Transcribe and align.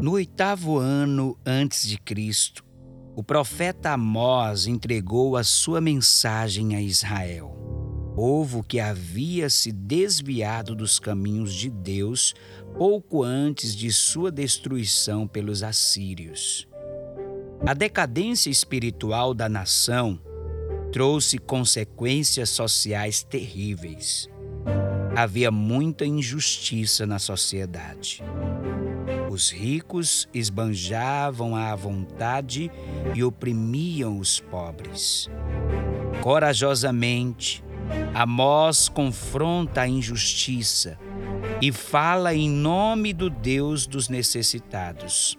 No 0.00 0.12
oitavo 0.12 0.78
ano 0.78 1.36
antes 1.44 1.86
de 1.86 1.98
Cristo, 1.98 2.64
o 3.14 3.22
profeta 3.22 3.90
Amós 3.90 4.66
entregou 4.66 5.36
a 5.36 5.44
sua 5.44 5.78
mensagem 5.78 6.74
a 6.74 6.80
Israel, 6.80 7.54
povo 8.14 8.62
que 8.62 8.80
havia 8.80 9.50
se 9.50 9.70
desviado 9.70 10.74
dos 10.74 10.98
caminhos 10.98 11.52
de 11.52 11.68
Deus 11.68 12.32
pouco 12.78 13.22
antes 13.22 13.76
de 13.76 13.92
sua 13.92 14.32
destruição 14.32 15.28
pelos 15.28 15.62
assírios. 15.62 16.66
A 17.66 17.74
decadência 17.74 18.48
espiritual 18.48 19.34
da 19.34 19.50
nação 19.50 20.18
trouxe 20.90 21.36
consequências 21.36 22.48
sociais 22.48 23.22
terríveis. 23.22 24.30
Havia 25.14 25.50
muita 25.50 26.06
injustiça 26.06 27.06
na 27.06 27.18
sociedade. 27.18 28.22
Os 29.30 29.48
ricos 29.52 30.28
esbanjavam 30.34 31.54
à 31.54 31.72
vontade 31.76 32.68
e 33.14 33.22
oprimiam 33.22 34.18
os 34.18 34.40
pobres. 34.40 35.30
Corajosamente, 36.20 37.62
Amós 38.12 38.88
confronta 38.88 39.82
a 39.82 39.88
injustiça 39.88 40.98
e 41.62 41.70
fala 41.70 42.34
em 42.34 42.50
nome 42.50 43.12
do 43.12 43.30
Deus 43.30 43.86
dos 43.86 44.08
necessitados. 44.08 45.38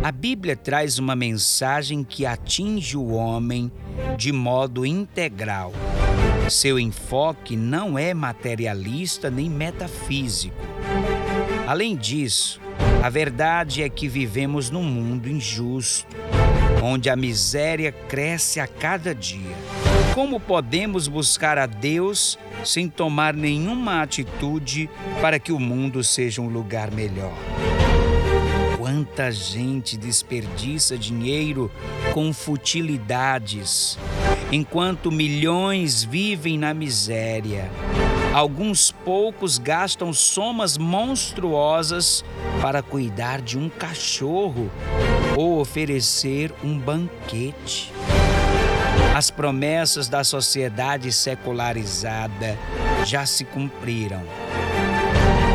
A 0.00 0.12
Bíblia 0.12 0.54
traz 0.54 1.00
uma 1.00 1.16
mensagem 1.16 2.04
que 2.04 2.24
atinge 2.24 2.96
o 2.96 3.08
homem 3.08 3.72
de 4.16 4.30
modo 4.30 4.86
integral. 4.86 5.72
Seu 6.48 6.78
enfoque 6.78 7.56
não 7.56 7.98
é 7.98 8.14
materialista 8.14 9.28
nem 9.28 9.50
metafísico. 9.50 10.73
Além 11.74 11.96
disso, 11.96 12.60
a 13.02 13.10
verdade 13.10 13.82
é 13.82 13.88
que 13.88 14.06
vivemos 14.06 14.70
num 14.70 14.84
mundo 14.84 15.28
injusto, 15.28 16.06
onde 16.80 17.10
a 17.10 17.16
miséria 17.16 17.90
cresce 17.90 18.60
a 18.60 18.66
cada 18.68 19.12
dia. 19.12 19.56
Como 20.14 20.38
podemos 20.38 21.08
buscar 21.08 21.58
a 21.58 21.66
Deus 21.66 22.38
sem 22.64 22.88
tomar 22.88 23.34
nenhuma 23.34 24.02
atitude 24.02 24.88
para 25.20 25.40
que 25.40 25.50
o 25.50 25.58
mundo 25.58 26.04
seja 26.04 26.40
um 26.40 26.48
lugar 26.48 26.92
melhor? 26.92 27.34
Quanta 28.78 29.32
gente 29.32 29.96
desperdiça 29.96 30.96
dinheiro 30.96 31.72
com 32.12 32.32
futilidades, 32.32 33.98
enquanto 34.52 35.10
milhões 35.10 36.04
vivem 36.04 36.56
na 36.56 36.72
miséria. 36.72 37.68
Alguns 38.34 38.90
poucos 38.90 39.58
gastam 39.58 40.12
somas 40.12 40.76
monstruosas 40.76 42.24
para 42.60 42.82
cuidar 42.82 43.40
de 43.40 43.56
um 43.56 43.68
cachorro 43.68 44.72
ou 45.38 45.60
oferecer 45.60 46.52
um 46.60 46.76
banquete. 46.76 47.92
As 49.14 49.30
promessas 49.30 50.08
da 50.08 50.24
sociedade 50.24 51.12
secularizada 51.12 52.58
já 53.04 53.24
se 53.24 53.44
cumpriram. 53.44 54.24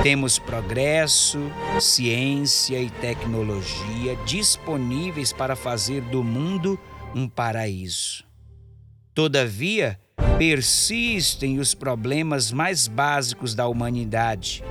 Temos 0.02 0.40
progresso, 0.40 1.52
ciência 1.82 2.82
e 2.82 2.90
tecnologia 2.90 4.16
disponíveis 4.26 5.34
para 5.34 5.58
fazer 5.58 6.00
do 6.00 6.24
mundo 6.24 6.80
um 7.14 7.28
paraíso. 7.28 8.24
Todavia, 9.14 10.00
persistem 10.38 11.60
os 11.60 11.74
problemas 11.74 12.52
mais 12.52 12.88
básicos 12.88 13.54
da 13.54 13.68
humanidade, 13.68 14.64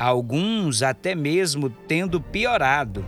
alguns 0.00 0.82
até 0.82 1.14
mesmo 1.14 1.70
tendo 1.70 2.20
piorado. 2.20 3.04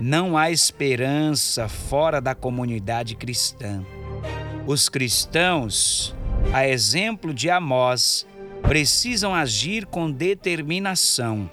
Não 0.00 0.36
há 0.36 0.50
esperança 0.50 1.68
fora 1.68 2.20
da 2.20 2.34
comunidade 2.34 3.14
cristã. 3.14 3.84
Os 4.66 4.88
cristãos, 4.88 6.14
a 6.52 6.66
exemplo 6.66 7.34
de 7.34 7.50
Amós, 7.50 8.26
precisam 8.62 9.34
agir 9.34 9.84
com 9.86 10.10
determinação. 10.10 11.50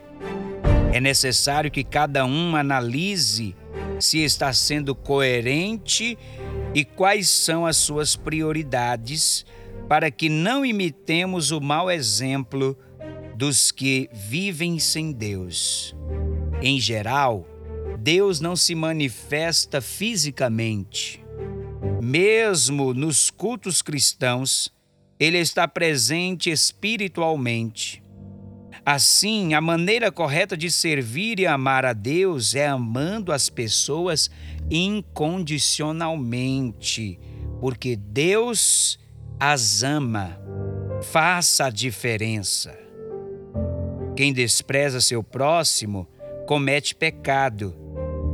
É 0.93 1.01
necessário 1.01 1.69
que 1.69 1.83
cada 1.83 2.25
um 2.25 2.55
analise 2.55 3.55
se 3.99 4.23
está 4.23 4.53
sendo 4.53 4.95
coerente 4.95 6.17
e 6.77 6.85
quais 6.85 7.27
são 7.27 7.65
as 7.65 7.75
suas 7.75 8.15
prioridades, 8.15 9.43
para 9.89 10.11
que 10.11 10.29
não 10.29 10.63
imitemos 10.63 11.49
o 11.49 11.59
mau 11.59 11.89
exemplo 11.89 12.77
dos 13.35 13.71
que 13.71 14.07
vivem 14.13 14.77
sem 14.77 15.11
Deus. 15.11 15.95
Em 16.61 16.79
geral, 16.79 17.47
Deus 17.97 18.39
não 18.39 18.55
se 18.55 18.75
manifesta 18.75 19.81
fisicamente. 19.81 21.25
Mesmo 21.99 22.93
nos 22.93 23.31
cultos 23.31 23.81
cristãos, 23.81 24.71
ele 25.19 25.39
está 25.39 25.67
presente 25.67 26.51
espiritualmente. 26.51 28.03
Assim, 28.89 29.53
a 29.53 29.59
maneira 29.59 30.09
correta 30.13 30.55
de 30.55 30.71
servir 30.71 31.41
e 31.41 31.45
amar 31.45 31.85
a 31.85 31.91
Deus 31.91 32.55
é 32.55 32.67
amando 32.67 33.33
as 33.33 33.49
pessoas 33.49 34.31
incondicionalmente, 34.71 37.19
porque 37.59 37.97
Deus 37.97 38.97
as 39.37 39.83
ama. 39.83 40.39
Faça 41.01 41.65
a 41.65 41.69
diferença. 41.69 42.79
Quem 44.15 44.31
despreza 44.31 45.01
seu 45.01 45.21
próximo 45.21 46.07
comete 46.47 46.95
pecado, 46.95 47.75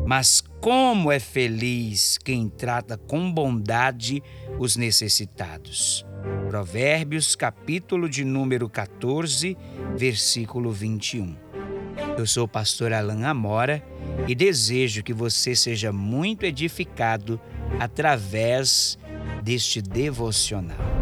mas 0.06 0.44
como 0.62 1.12
é 1.12 1.19
feliz 1.19 2.18
quem 2.18 2.50
trata 2.50 2.97
com 2.97 3.31
bondade 3.31 4.22
os 4.59 4.75
necessitados. 4.75 6.06
Provérbios, 6.47 7.36
capítulo 7.36 8.08
de 8.08 8.24
número 8.24 8.69
14, 8.69 9.58
versículo 9.96 10.72
21. 10.72 11.36
Eu 12.18 12.25
sou 12.28 12.46
o 12.46 12.47
pastor 12.47 12.94
Alain 12.94 13.24
Amora 13.24 13.84
e 14.28 14.36
desejo 14.36 15.03
que 15.03 15.14
você 15.14 15.56
seja 15.56 15.91
muito 15.91 16.44
edificado 16.46 17.40
através 17.80 18.97
deste 19.44 19.81
devocional. 19.81 20.92